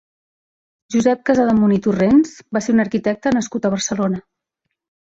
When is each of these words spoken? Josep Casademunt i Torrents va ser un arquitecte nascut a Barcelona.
Josep 0.95 1.21
Casademunt 1.31 1.75
i 1.77 1.79
Torrents 1.89 2.35
va 2.59 2.65
ser 2.69 2.77
un 2.79 2.87
arquitecte 2.87 3.39
nascut 3.39 3.71
a 3.71 3.77
Barcelona. 3.79 4.27